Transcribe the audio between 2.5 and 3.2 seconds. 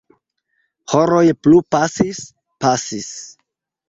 pasis.